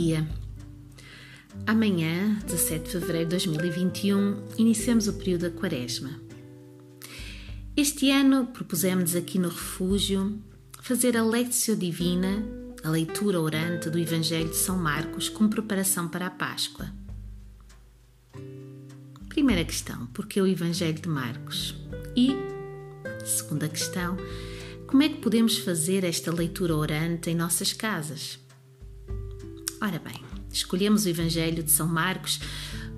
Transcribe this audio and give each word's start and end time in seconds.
dia. 0.00 0.26
Amanhã, 1.66 2.38
17 2.46 2.84
de 2.84 2.90
fevereiro 2.92 3.28
de 3.28 3.36
2021, 3.36 4.44
iniciamos 4.56 5.06
o 5.08 5.12
período 5.12 5.42
da 5.42 5.50
Quaresma. 5.50 6.18
Este 7.76 8.10
ano 8.10 8.46
propusemos 8.46 9.14
aqui 9.14 9.38
no 9.38 9.50
refúgio 9.50 10.40
fazer 10.80 11.18
a 11.18 11.22
Lectio 11.22 11.76
Divina, 11.76 12.42
a 12.82 12.88
leitura 12.88 13.38
orante 13.40 13.90
do 13.90 13.98
Evangelho 13.98 14.48
de 14.48 14.56
São 14.56 14.78
Marcos, 14.78 15.28
como 15.28 15.50
preparação 15.50 16.08
para 16.08 16.28
a 16.28 16.30
Páscoa. 16.30 16.90
Primeira 19.28 19.64
questão: 19.64 20.06
por 20.06 20.26
que 20.26 20.40
o 20.40 20.46
Evangelho 20.46 20.98
de 20.98 21.08
Marcos? 21.08 21.74
E, 22.16 22.30
segunda 23.24 23.68
questão, 23.68 24.16
como 24.86 25.02
é 25.02 25.10
que 25.10 25.18
podemos 25.18 25.58
fazer 25.58 26.04
esta 26.04 26.32
leitura 26.32 26.74
orante 26.74 27.28
em 27.28 27.34
nossas 27.34 27.74
casas? 27.74 28.39
Ora 29.80 29.98
bem, 29.98 30.22
escolhemos 30.52 31.06
o 31.06 31.08
Evangelho 31.08 31.62
de 31.62 31.70
São 31.70 31.86
Marcos 31.86 32.38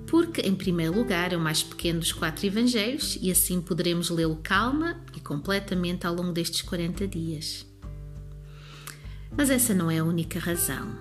porque, 0.05 0.41
em 0.41 0.53
primeiro 0.53 0.95
lugar, 0.95 1.31
é 1.31 1.37
o 1.37 1.39
mais 1.39 1.63
pequeno 1.63 1.99
dos 1.99 2.11
quatro 2.11 2.45
Evangelhos 2.45 3.17
e 3.21 3.31
assim 3.31 3.61
poderemos 3.61 4.09
lê-lo 4.09 4.37
calma 4.43 5.01
e 5.15 5.19
completamente 5.19 6.05
ao 6.05 6.13
longo 6.13 6.33
destes 6.33 6.61
40 6.61 7.07
dias. 7.07 7.65
Mas 9.35 9.49
essa 9.49 9.73
não 9.73 9.89
é 9.89 9.99
a 9.99 10.03
única 10.03 10.39
razão. 10.39 10.95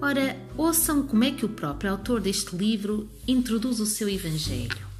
Ora, 0.00 0.36
ouçam 0.56 1.06
como 1.06 1.22
é 1.22 1.30
que 1.30 1.44
o 1.44 1.50
próprio 1.50 1.92
autor 1.92 2.20
deste 2.20 2.56
livro 2.56 3.08
introduz 3.28 3.78
o 3.78 3.86
seu 3.86 4.08
Evangelho. 4.08 4.90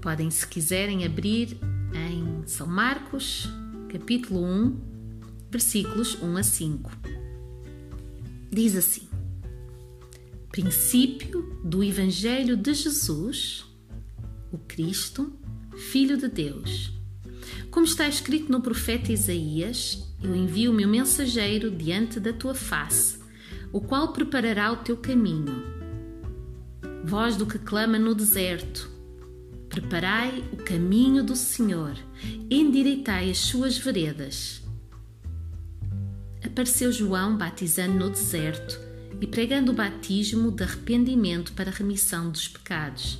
Podem, 0.00 0.30
se 0.30 0.46
quiserem, 0.46 1.04
abrir 1.04 1.56
em 1.94 2.46
São 2.46 2.66
Marcos, 2.66 3.48
capítulo 3.88 4.44
1, 4.44 4.80
versículos 5.50 6.16
1 6.22 6.36
a 6.36 6.42
5. 6.42 7.01
Diz 8.52 8.76
assim: 8.76 9.08
Princípio 10.50 11.58
do 11.64 11.82
Evangelho 11.82 12.56
de 12.56 12.74
Jesus, 12.74 13.64
o 14.52 14.58
Cristo, 14.58 15.32
Filho 15.76 16.16
de 16.18 16.28
Deus. 16.28 16.92
Como 17.70 17.86
está 17.86 18.06
escrito 18.06 18.52
no 18.52 18.60
profeta 18.60 19.10
Isaías, 19.10 20.06
eu 20.22 20.36
envio 20.36 20.70
o 20.70 20.74
meu 20.74 20.86
mensageiro 20.86 21.70
diante 21.70 22.20
da 22.20 22.32
tua 22.32 22.54
face, 22.54 23.18
o 23.72 23.80
qual 23.80 24.12
preparará 24.12 24.70
o 24.70 24.76
teu 24.76 24.96
caminho. 24.96 25.64
Voz 27.04 27.36
do 27.36 27.46
que 27.46 27.58
clama 27.58 27.98
no 27.98 28.14
deserto, 28.14 28.92
Preparai 29.72 30.44
o 30.52 30.58
caminho 30.58 31.24
do 31.24 31.34
Senhor, 31.34 31.96
endireitai 32.50 33.30
as 33.30 33.38
suas 33.38 33.78
veredas. 33.78 34.61
Apareceu 36.44 36.92
João 36.92 37.36
batizando 37.36 37.94
no 37.94 38.10
deserto 38.10 38.78
e 39.20 39.26
pregando 39.26 39.72
o 39.72 39.74
batismo 39.74 40.50
de 40.50 40.64
arrependimento 40.64 41.52
para 41.52 41.70
remissão 41.70 42.30
dos 42.30 42.48
pecados. 42.48 43.18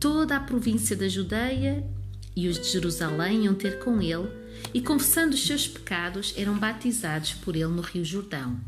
Toda 0.00 0.36
a 0.36 0.40
província 0.40 0.96
da 0.96 1.08
Judeia 1.08 1.86
e 2.34 2.48
os 2.48 2.58
de 2.58 2.68
Jerusalém 2.68 3.44
iam 3.44 3.54
ter 3.54 3.78
com 3.80 4.00
ele 4.00 4.28
e, 4.72 4.80
confessando 4.80 5.34
os 5.34 5.46
seus 5.46 5.68
pecados, 5.68 6.34
eram 6.36 6.58
batizados 6.58 7.32
por 7.34 7.54
ele 7.54 7.66
no 7.66 7.82
Rio 7.82 8.04
Jordão. 8.04 8.58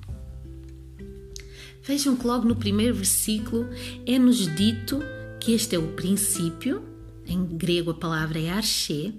Vejam 1.83 2.17
que 2.17 2.27
logo 2.27 2.47
no 2.47 2.57
primeiro 2.57 2.95
versículo 2.95 3.69
é-nos 4.07 4.55
dito 4.55 5.01
que 5.41 5.53
este 5.53 5.75
é 5.75 5.79
o 5.79 5.93
princípio 5.93 6.83
em 7.29 7.45
grego 7.45 7.91
a 7.91 7.95
palavra 7.95 8.41
é 8.41 8.51
arché, 8.51 9.13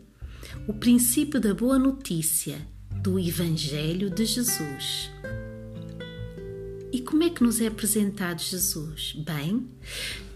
o 0.67 0.73
princípio 0.73 1.39
da 1.39 1.53
boa 1.53 1.77
notícia 1.77 2.59
do 3.02 3.17
Evangelho 3.17 4.09
de 4.09 4.25
Jesus. 4.25 5.09
E 6.92 7.02
como 7.02 7.23
é 7.23 7.30
que 7.30 7.43
nos 7.43 7.61
é 7.61 7.67
apresentado 7.67 8.42
Jesus? 8.42 9.14
Bem, 9.26 9.67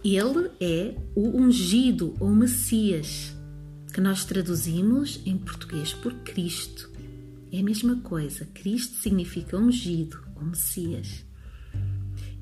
ele 0.03 0.49
é 0.59 0.95
o 1.15 1.37
ungido 1.37 2.15
ou 2.19 2.29
Messias, 2.29 3.35
que 3.93 3.99
nós 3.99 4.23
traduzimos 4.23 5.19
em 5.25 5.37
português 5.37 5.93
por 5.93 6.13
Cristo. 6.19 6.89
É 7.51 7.59
a 7.59 7.63
mesma 7.63 7.97
coisa, 7.97 8.45
Cristo 8.53 8.95
significa 8.97 9.57
ungido 9.57 10.23
ou 10.35 10.43
Messias. 10.43 11.25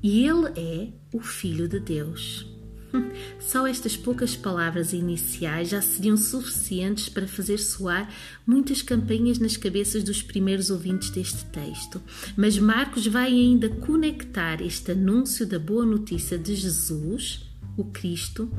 E 0.02 0.26
ele 0.26 0.46
é 0.56 0.92
o 1.12 1.20
Filho 1.20 1.68
de 1.68 1.80
Deus. 1.80 2.51
Só 3.40 3.66
estas 3.66 3.96
poucas 3.96 4.36
palavras 4.36 4.92
iniciais 4.92 5.68
já 5.68 5.80
seriam 5.80 6.16
suficientes 6.16 7.08
para 7.08 7.26
fazer 7.26 7.58
soar 7.58 8.08
muitas 8.46 8.82
campainhas 8.82 9.38
nas 9.38 9.56
cabeças 9.56 10.02
dos 10.02 10.22
primeiros 10.22 10.70
ouvintes 10.70 11.10
deste 11.10 11.44
texto. 11.46 12.00
Mas 12.36 12.58
Marcos 12.58 13.06
vai 13.06 13.32
ainda 13.32 13.68
conectar 13.68 14.60
este 14.60 14.92
anúncio 14.92 15.46
da 15.46 15.58
boa 15.58 15.84
notícia 15.84 16.38
de 16.38 16.54
Jesus, 16.54 17.46
o 17.76 17.84
Cristo, 17.84 18.50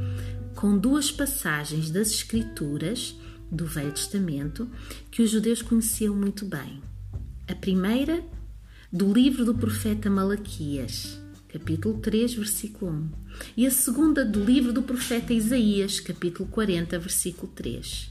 com 0.56 0.78
duas 0.78 1.12
passagens 1.12 1.90
das 1.90 2.12
Escrituras 2.12 3.16
do 3.52 3.66
Velho 3.66 3.92
Testamento 3.92 4.68
que 5.12 5.22
os 5.22 5.30
judeus 5.30 5.62
conheciam 5.62 6.16
muito 6.16 6.46
bem. 6.46 6.82
A 7.48 7.54
primeira, 7.54 8.24
do 8.92 9.12
livro 9.12 9.46
do 9.46 9.54
profeta 9.54 10.10
Malaquias 10.10 11.23
capítulo 11.54 12.00
3, 12.00 12.34
versículo 12.34 12.92
1, 12.92 13.10
e 13.56 13.68
a 13.68 13.70
segunda 13.70 14.26
do 14.26 14.44
livro 14.44 14.74
do 14.74 14.82
profeta 14.82 15.32
Isaías, 15.32 16.00
capítulo 16.00 16.50
40, 16.50 16.98
versículo 16.98 17.52
3. 17.54 18.10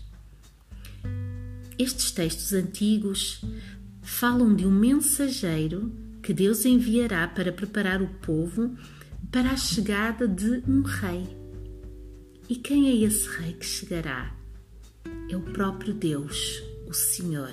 Estes 1.77 2.13
textos 2.13 2.53
antigos 2.53 3.45
falam 4.01 4.55
de 4.55 4.65
um 4.65 4.71
mensageiro 4.71 5.93
que 6.23 6.33
Deus 6.33 6.65
enviará 6.65 7.27
para 7.27 7.51
preparar 7.51 8.01
o 8.01 8.07
povo 8.21 8.77
para 9.33 9.51
a 9.51 9.57
chegada 9.57 10.29
de 10.29 10.63
um 10.69 10.83
rei. 10.83 11.27
E 12.49 12.55
quem 12.55 12.91
é 12.91 12.95
esse 13.05 13.27
rei 13.29 13.55
que 13.55 13.67
chegará? 13.67 14.37
É 15.29 15.37
o 15.37 15.41
próprio 15.41 15.93
Deus, 15.93 16.63
o 16.87 16.93
Senhor. 16.93 17.53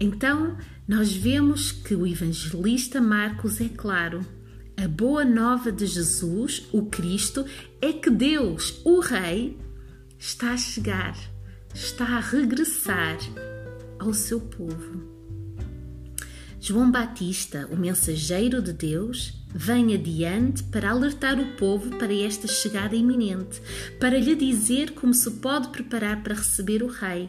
Então, 0.00 0.56
nós 0.88 1.12
vemos 1.12 1.70
que 1.70 1.94
o 1.94 2.06
evangelista 2.06 3.02
Marcos 3.02 3.60
é 3.60 3.68
claro. 3.68 4.24
A 4.74 4.88
boa 4.88 5.26
nova 5.26 5.70
de 5.70 5.84
Jesus, 5.84 6.66
o 6.72 6.86
Cristo, 6.86 7.44
é 7.82 7.92
que 7.92 8.08
Deus, 8.08 8.80
o 8.82 8.98
Rei, 9.00 9.58
está 10.18 10.52
a 10.52 10.56
chegar, 10.56 11.14
está 11.74 12.16
a 12.16 12.20
regressar 12.20 13.18
ao 13.98 14.14
seu 14.14 14.40
povo. 14.40 15.20
João 16.58 16.90
Batista, 16.90 17.68
o 17.70 17.76
mensageiro 17.76 18.62
de 18.62 18.72
Deus, 18.72 19.39
vem 19.54 19.94
adiante 19.94 20.62
para 20.64 20.90
alertar 20.90 21.38
o 21.38 21.56
povo 21.56 21.90
para 21.96 22.12
esta 22.12 22.46
chegada 22.46 22.94
iminente, 22.94 23.60
para 23.98 24.18
lhe 24.18 24.34
dizer 24.34 24.92
como 24.92 25.12
se 25.12 25.30
pode 25.32 25.68
preparar 25.68 26.22
para 26.22 26.34
receber 26.34 26.82
o 26.82 26.88
Rei. 26.88 27.28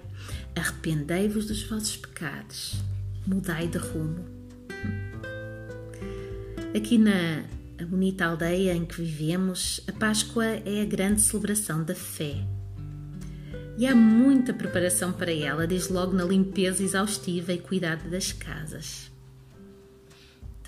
Arrependei-vos 0.56 1.48
dos 1.48 1.64
vossos 1.64 1.98
pecados, 1.98 2.76
mudai 3.26 3.68
de 3.68 3.78
rumo. 3.78 4.26
Aqui 6.76 6.98
na 6.98 7.44
bonita 7.86 8.26
aldeia 8.26 8.74
em 8.74 8.86
que 8.86 9.02
vivemos, 9.02 9.82
a 9.88 9.92
Páscoa 9.92 10.46
é 10.46 10.82
a 10.82 10.86
grande 10.86 11.22
celebração 11.22 11.84
da 11.84 11.96
fé. 11.96 12.36
E 13.78 13.88
há 13.88 13.96
muita 13.96 14.54
preparação 14.54 15.12
para 15.12 15.32
ela, 15.32 15.66
desde 15.66 15.92
logo 15.92 16.14
na 16.14 16.24
limpeza 16.24 16.84
exaustiva 16.84 17.52
e 17.52 17.58
cuidado 17.58 18.10
das 18.10 18.32
casas. 18.32 19.11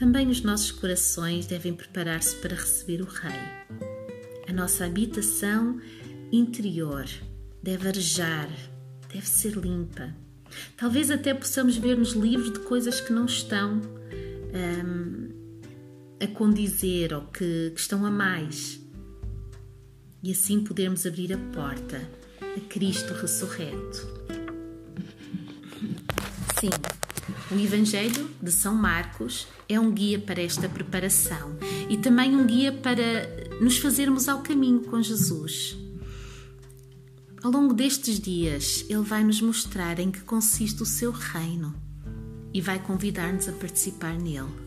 Também 0.03 0.27
os 0.27 0.41
nossos 0.41 0.69
corações 0.69 1.47
devem 1.47 1.73
preparar-se 1.73 2.35
para 2.35 2.57
receber 2.57 3.01
o 3.01 3.05
Rei. 3.05 3.39
A 4.49 4.51
nossa 4.51 4.85
habitação 4.85 5.79
interior 6.29 7.05
deve 7.63 7.87
arejar, 7.87 8.49
deve 9.07 9.25
ser 9.25 9.53
limpa. 9.53 10.13
Talvez 10.75 11.09
até 11.09 11.33
possamos 11.33 11.77
ver-nos 11.77 12.11
livres 12.11 12.51
de 12.51 12.59
coisas 12.59 12.99
que 12.99 13.13
não 13.13 13.27
estão 13.27 13.79
um, 14.53 15.29
a 16.21 16.27
condizer 16.27 17.13
ou 17.13 17.21
que, 17.21 17.71
que 17.73 17.79
estão 17.79 18.05
a 18.05 18.11
mais. 18.11 18.81
E 20.21 20.33
assim 20.33 20.65
podermos 20.65 21.05
abrir 21.05 21.31
a 21.31 21.37
porta 21.37 22.01
a 22.41 22.59
Cristo 22.67 23.13
ressurreto. 23.13 24.05
Sim, 26.59 26.71
o 27.49 27.57
Evangelho 27.57 28.29
de 28.41 28.51
São 28.51 28.75
Marcos 28.75 29.47
é 29.73 29.79
um 29.79 29.91
guia 29.91 30.19
para 30.19 30.41
esta 30.41 30.69
preparação 30.69 31.57
e 31.89 31.97
também 31.97 32.35
um 32.35 32.45
guia 32.45 32.71
para 32.71 33.59
nos 33.59 33.77
fazermos 33.77 34.27
ao 34.27 34.41
caminho 34.41 34.81
com 34.81 35.01
Jesus. 35.01 35.77
Ao 37.43 37.51
longo 37.51 37.73
destes 37.73 38.19
dias, 38.19 38.85
Ele 38.89 39.03
vai 39.03 39.23
nos 39.23 39.41
mostrar 39.41 39.99
em 39.99 40.11
que 40.11 40.21
consiste 40.21 40.81
o 40.81 40.85
seu 40.85 41.11
reino 41.11 41.75
e 42.53 42.61
vai 42.61 42.79
convidar-nos 42.79 43.49
a 43.49 43.51
participar 43.51 44.17
nele. 44.17 44.63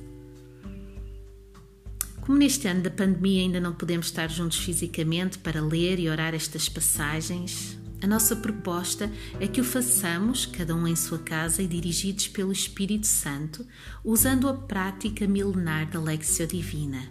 Como 2.21 2.37
neste 2.37 2.67
ano 2.67 2.83
da 2.83 2.91
pandemia 2.91 3.43
ainda 3.43 3.61
não 3.61 3.73
podemos 3.73 4.07
estar 4.07 4.29
juntos 4.29 4.59
fisicamente 4.59 5.39
para 5.39 5.61
ler 5.61 6.01
e 6.01 6.11
orar 6.11 6.35
estas 6.35 6.69
passagens, 6.69 7.79
A 8.03 8.07
nossa 8.07 8.37
proposta 8.37 9.11
é 9.41 9.49
que 9.49 9.61
o 9.61 9.65
façamos, 9.65 10.45
cada 10.45 10.75
um 10.75 10.87
em 10.87 10.95
sua 10.95 11.19
casa 11.19 11.63
e 11.63 11.67
dirigidos 11.67 12.29
pelo 12.29 12.53
Espírito 12.53 13.07
Santo, 13.07 13.67
usando 14.05 14.49
a 14.49 14.55
prática 14.55 15.27
milenar 15.27 15.91
da 15.91 16.01
Lexio 16.01 16.47
Divina. 16.47 17.03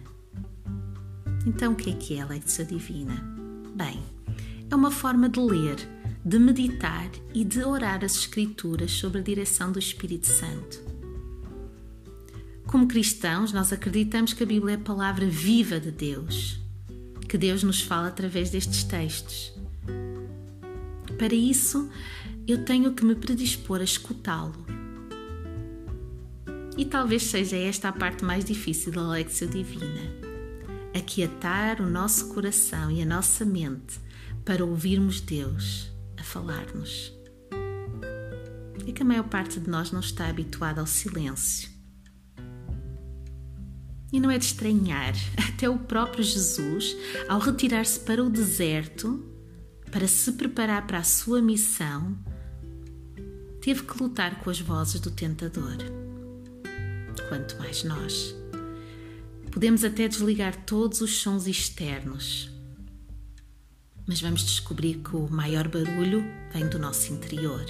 Então, 1.46 1.72
o 1.72 1.76
que 1.76 1.90
é 1.90 1.92
que 1.92 2.14
é 2.14 2.22
a 2.22 2.26
Lexio 2.26 2.64
Divina? 2.64 3.22
Bem, 3.74 4.02
é 4.70 4.74
uma 4.74 4.90
forma 4.90 5.28
de 5.28 5.40
ler, 5.40 5.76
de 6.24 6.38
meditar 6.38 7.10
e 7.34 7.44
de 7.44 7.62
orar 7.62 8.04
as 8.04 8.16
Escrituras 8.16 8.92
sob 8.92 9.18
a 9.18 9.22
direção 9.22 9.72
do 9.72 9.78
Espírito 9.78 10.26
Santo. 10.26 10.80
Como 12.66 12.88
cristãos, 12.88 13.52
nós 13.52 13.72
acreditamos 13.72 14.32
que 14.32 14.42
a 14.42 14.46
Bíblia 14.46 14.74
é 14.74 14.76
a 14.76 14.80
palavra 14.80 15.26
viva 15.26 15.78
de 15.78 15.90
Deus, 15.90 16.60
que 17.28 17.38
Deus 17.38 17.62
nos 17.62 17.80
fala 17.80 18.08
através 18.08 18.50
destes 18.50 18.82
textos. 18.82 19.52
Para 21.18 21.34
isso, 21.34 21.90
eu 22.46 22.64
tenho 22.64 22.92
que 22.92 23.04
me 23.04 23.14
predispor 23.14 23.80
a 23.80 23.84
escutá-lo. 23.84 24.66
E 26.76 26.84
talvez 26.84 27.22
seja 27.22 27.56
esta 27.56 27.88
a 27.88 27.92
parte 27.92 28.22
mais 28.22 28.44
difícil 28.44 28.92
da 28.92 29.08
Lexio 29.08 29.48
Divina. 29.48 30.02
Aquietar 30.94 31.80
o 31.80 31.88
nosso 31.88 32.28
coração 32.34 32.90
e 32.90 33.00
a 33.00 33.06
nossa 33.06 33.46
mente 33.46 33.98
para 34.44 34.64
ouvirmos 34.64 35.20
Deus 35.20 35.90
a 36.18 36.22
falar-nos. 36.22 37.12
É 38.86 38.92
que 38.92 39.02
a 39.02 39.06
maior 39.06 39.24
parte 39.24 39.58
de 39.58 39.70
nós 39.70 39.90
não 39.90 40.00
está 40.00 40.28
habituada 40.28 40.80
ao 40.80 40.86
silêncio. 40.86 41.70
E 44.12 44.20
não 44.20 44.30
é 44.30 44.38
de 44.38 44.44
estranhar, 44.44 45.14
até 45.48 45.68
o 45.68 45.78
próprio 45.78 46.22
Jesus, 46.22 46.94
ao 47.26 47.40
retirar-se 47.40 48.00
para 48.00 48.22
o 48.22 48.28
deserto, 48.28 49.35
para 49.90 50.08
se 50.08 50.32
preparar 50.32 50.86
para 50.86 50.98
a 50.98 51.04
sua 51.04 51.40
missão, 51.40 52.16
teve 53.60 53.82
que 53.82 54.02
lutar 54.02 54.40
com 54.40 54.50
as 54.50 54.60
vozes 54.60 55.00
do 55.00 55.10
tentador. 55.10 55.76
Quanto 57.28 57.58
mais 57.58 57.82
nós. 57.82 58.34
Podemos 59.50 59.84
até 59.84 60.06
desligar 60.06 60.54
todos 60.64 61.00
os 61.00 61.18
sons 61.18 61.46
externos, 61.46 62.50
mas 64.06 64.20
vamos 64.20 64.44
descobrir 64.44 64.98
que 64.98 65.16
o 65.16 65.28
maior 65.28 65.66
barulho 65.66 66.24
vem 66.52 66.68
do 66.68 66.78
nosso 66.78 67.12
interior. 67.12 67.64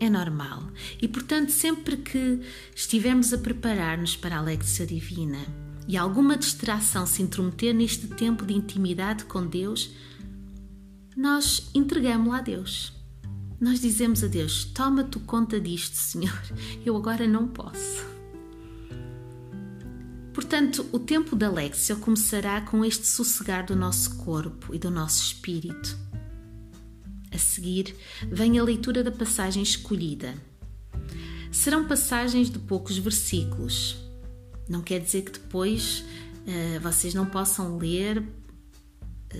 É 0.00 0.08
normal 0.08 0.62
e, 1.00 1.06
portanto, 1.06 1.50
sempre 1.50 1.96
que 1.96 2.40
estivermos 2.74 3.32
a 3.32 3.38
preparar-nos 3.38 4.16
para 4.16 4.36
a 4.36 4.38
Alexia 4.38 4.86
Divina 4.86 5.44
e 5.86 5.96
alguma 5.96 6.36
distração 6.36 7.06
se 7.06 7.22
intrometer 7.22 7.74
neste 7.74 8.06
tempo 8.06 8.46
de 8.46 8.54
intimidade 8.54 9.24
com 9.24 9.46
Deus, 9.46 9.90
nós 11.16 11.70
entregamos-la 11.74 12.38
a 12.38 12.40
Deus. 12.40 12.92
Nós 13.60 13.80
dizemos 13.80 14.24
a 14.24 14.26
Deus: 14.26 14.64
Toma 14.64 15.04
tu 15.04 15.20
conta 15.20 15.60
disto, 15.60 15.94
Senhor, 15.94 16.42
eu 16.84 16.96
agora 16.96 17.26
não 17.26 17.46
posso. 17.48 18.12
Portanto, 20.32 20.86
o 20.92 20.98
tempo 20.98 21.36
da 21.36 21.50
Lexia 21.50 21.94
começará 21.94 22.62
com 22.62 22.84
este 22.84 23.06
sossegar 23.06 23.66
do 23.66 23.76
nosso 23.76 24.16
corpo 24.16 24.74
e 24.74 24.78
do 24.78 24.90
nosso 24.90 25.22
espírito. 25.22 25.96
A 27.30 27.38
seguir, 27.38 27.94
vem 28.30 28.58
a 28.58 28.64
leitura 28.64 29.04
da 29.04 29.10
passagem 29.10 29.62
escolhida. 29.62 30.34
Serão 31.50 31.86
passagens 31.86 32.50
de 32.50 32.58
poucos 32.58 32.96
versículos. 32.96 33.96
Não 34.68 34.80
quer 34.80 35.00
dizer 35.00 35.22
que 35.22 35.32
depois 35.32 36.02
uh, 36.46 36.80
vocês 36.80 37.12
não 37.12 37.26
possam 37.26 37.76
ler 37.76 38.22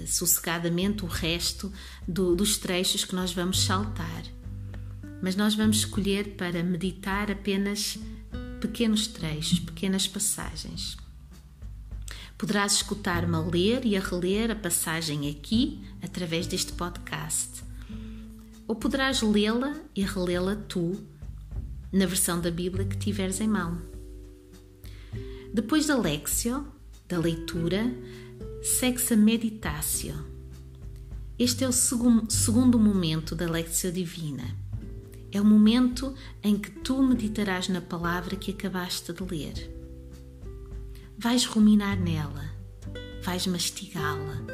sossegadamente 0.06 1.04
o 1.04 1.08
resto 1.08 1.72
do, 2.06 2.34
dos 2.34 2.56
trechos 2.56 3.04
que 3.04 3.14
nós 3.14 3.32
vamos 3.32 3.60
saltar. 3.64 4.24
Mas 5.22 5.36
nós 5.36 5.54
vamos 5.54 5.78
escolher 5.78 6.36
para 6.36 6.62
meditar 6.62 7.30
apenas 7.30 7.98
pequenos 8.60 9.06
trechos, 9.06 9.58
pequenas 9.58 10.06
passagens. 10.06 10.96
Poderás 12.38 12.72
escutar-me 12.72 13.36
a 13.36 13.40
ler 13.40 13.84
e 13.84 13.96
a 13.96 14.00
reler 14.00 14.50
a 14.50 14.56
passagem 14.56 15.30
aqui, 15.30 15.80
através 16.02 16.46
deste 16.46 16.72
podcast. 16.72 17.62
Ou 18.66 18.74
poderás 18.74 19.22
lê-la 19.22 19.76
e 19.94 20.02
relê-la 20.02 20.56
tu, 20.56 21.00
na 21.92 22.06
versão 22.06 22.40
da 22.40 22.50
Bíblia 22.50 22.84
que 22.84 22.96
tiveres 22.96 23.40
em 23.40 23.46
mão. 23.46 23.80
Depois 25.52 25.86
da 25.86 25.96
Lexio, 25.96 26.66
da 27.08 27.18
leitura, 27.18 27.84
segue-se 28.62 29.14
a 29.14 29.16
meditácio. 29.16 30.14
Este 31.36 31.64
é 31.64 31.68
o 31.68 31.72
segundo 31.72 32.78
momento 32.78 33.34
da 33.34 33.50
Lectio 33.50 33.90
Divina. 33.90 34.56
É 35.32 35.40
o 35.40 35.44
momento 35.44 36.14
em 36.44 36.56
que 36.56 36.70
tu 36.70 37.02
meditarás 37.02 37.68
na 37.68 37.80
palavra 37.80 38.36
que 38.36 38.52
acabaste 38.52 39.12
de 39.12 39.24
ler. 39.24 39.68
Vais 41.18 41.44
ruminar 41.44 41.98
nela, 41.98 42.44
vais 43.24 43.48
mastigá-la 43.48 44.44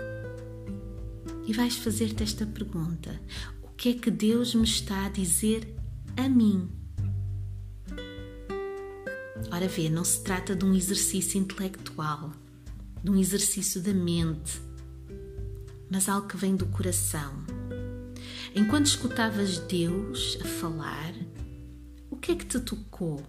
e 1.47 1.53
vais 1.53 1.77
fazer-te 1.77 2.23
esta 2.23 2.47
pergunta: 2.47 3.21
O 3.63 3.69
que 3.69 3.91
é 3.91 3.95
que 3.95 4.11
Deus 4.11 4.55
me 4.55 4.65
está 4.65 5.05
a 5.05 5.11
dizer 5.11 5.77
a 6.17 6.27
mim? 6.31 6.71
Ora, 9.53 9.69
vê, 9.69 9.91
não 9.91 10.05
se 10.05 10.23
trata 10.23 10.57
de 10.57 10.65
um 10.65 10.75
exercício 10.75 11.39
intelectual 11.39 12.33
de 13.03 13.11
um 13.11 13.17
exercício 13.17 13.81
da 13.81 13.93
mente, 13.93 14.61
mas 15.91 16.09
algo 16.09 16.29
que 16.29 16.37
vem 16.37 16.57
do 16.57 16.67
coração. 16.67 17.33
Enquanto 18.55 18.87
escutavas 18.87 19.59
Deus 19.59 20.39
a 20.41 20.45
falar, 20.45 21.15
o 22.11 22.17
que 22.17 22.33
é 22.33 22.35
que 22.35 22.47
te 22.47 22.59
tocou? 22.61 23.23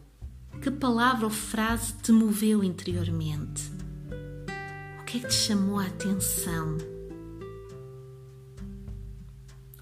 Que 0.62 0.72
palavra 0.72 1.26
ou 1.26 1.32
frase 1.32 1.94
te 2.02 2.12
moveu 2.12 2.64
interiormente? 2.64 3.64
O 5.00 5.06
que 5.06 5.18
é 5.18 5.22
que 5.22 5.28
te 5.28 5.34
chamou 5.34 5.80
a 5.80 5.86
atenção? 5.86 6.78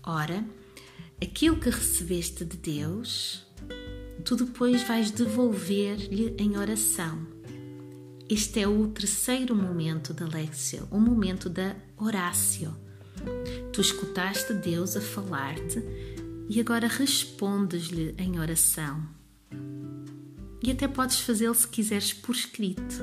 Ora, 0.04 0.44
aquilo 1.22 1.60
que 1.60 1.70
recebeste 1.70 2.46
de 2.46 2.58
Deus, 2.58 3.46
tu 4.24 4.36
depois 4.36 4.84
vais 4.84 5.12
devolver-lhe 5.12 6.36
em 6.38 6.58
oração 6.58 7.37
este 8.30 8.60
é 8.60 8.68
o 8.68 8.88
terceiro 8.88 9.56
momento 9.56 10.14
da 10.14 10.28
Lexio, 10.28 10.86
o 10.92 11.00
momento 11.00 11.50
da 11.50 11.76
Horácio. 11.96 12.76
Tu 13.72 13.80
escutaste 13.80 14.54
Deus 14.54 14.98
a 14.98 15.02
falar-te 15.02 15.82
e 16.50 16.60
agora 16.60 16.88
respondes-lhe 16.88 18.14
em 18.18 18.38
oração. 18.38 19.02
E 20.62 20.72
até 20.72 20.90
podes 20.90 21.22
fazê-lo 21.22 21.56
se 21.56 21.68
quiseres 21.70 22.12
por 22.12 22.36
escrito. 22.36 23.02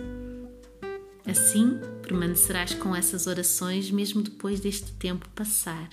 Assim, 1.26 1.78
permanecerás 2.02 2.75
com 2.75 2.94
essas 2.94 3.26
orações 3.26 3.90
mesmo 3.90 4.22
depois 4.22 4.60
deste 4.60 4.92
tempo 4.92 5.26
passar. 5.30 5.88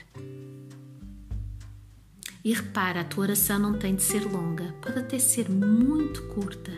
E 2.44 2.54
repara, 2.54 3.00
a 3.00 3.06
tua 3.06 3.24
oração 3.24 3.58
não 3.60 3.78
tem 3.78 3.96
de 3.96 4.04
ser 4.04 4.26
longa, 4.26 4.76
pode 4.82 5.00
até 5.00 5.18
ser 5.20 5.50
muito 5.50 6.22
curta. 6.24 6.72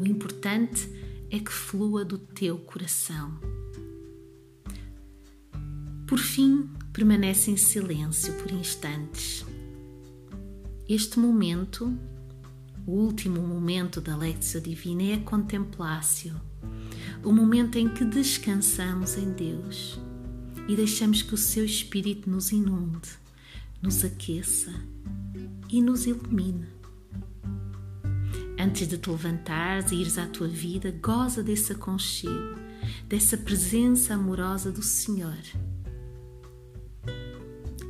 O 0.00 0.06
importante 0.06 0.88
é 0.88 1.03
é 1.30 1.38
que 1.38 1.52
flua 1.52 2.04
do 2.04 2.18
teu 2.18 2.58
coração. 2.58 3.38
Por 6.06 6.18
fim, 6.18 6.68
permanece 6.92 7.50
em 7.50 7.56
silêncio 7.56 8.32
por 8.34 8.52
instantes. 8.52 9.44
Este 10.88 11.18
momento, 11.18 11.96
o 12.86 12.92
último 12.92 13.40
momento 13.40 14.00
da 14.00 14.16
Lectio 14.16 14.60
Divina, 14.60 15.02
é 15.02 15.16
contemplácio, 15.16 16.38
o 17.22 17.32
momento 17.32 17.78
em 17.78 17.88
que 17.88 18.04
descansamos 18.04 19.16
em 19.16 19.32
Deus 19.32 19.98
e 20.68 20.76
deixamos 20.76 21.22
que 21.22 21.34
o 21.34 21.38
Seu 21.38 21.64
Espírito 21.64 22.28
nos 22.28 22.52
inunde, 22.52 23.08
nos 23.80 24.04
aqueça 24.04 24.72
e 25.70 25.80
nos 25.80 26.06
ilumine. 26.06 26.73
Antes 28.64 28.88
de 28.88 28.96
te 28.96 29.10
levantares 29.10 29.92
e 29.92 29.96
ires 29.96 30.16
à 30.16 30.26
tua 30.26 30.48
vida, 30.48 30.90
goza 30.90 31.42
desse 31.42 31.72
aconchego, 31.72 32.58
dessa 33.06 33.36
presença 33.36 34.14
amorosa 34.14 34.72
do 34.72 34.82
Senhor, 34.82 35.36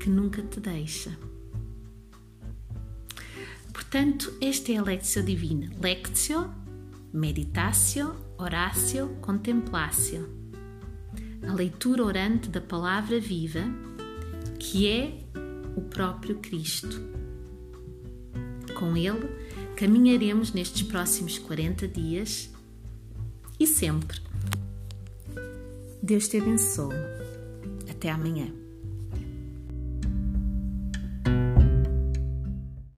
que 0.00 0.10
nunca 0.10 0.42
te 0.42 0.58
deixa. 0.58 1.16
Portanto, 3.72 4.34
esta 4.40 4.72
é 4.72 4.76
a 4.78 4.82
Lectio 4.82 5.22
Divina. 5.22 5.70
Lectio, 5.80 6.50
meditatio, 7.12 8.12
oratio, 8.36 9.16
contemplatio. 9.20 10.28
A 11.46 11.52
leitura 11.52 12.04
orante 12.04 12.48
da 12.48 12.60
palavra 12.60 13.20
viva, 13.20 13.62
que 14.58 14.88
é 14.88 15.24
o 15.76 15.82
próprio 15.82 16.34
Cristo. 16.38 17.00
Com 18.74 18.96
ele, 18.96 19.28
caminharemos 19.76 20.52
nestes 20.52 20.82
próximos 20.82 21.38
40 21.38 21.88
dias 21.88 22.50
e 23.58 23.66
sempre. 23.66 24.20
Deus 26.02 26.28
te 26.28 26.38
abençoe. 26.38 26.94
Até 27.90 28.10
amanhã. 28.10 28.63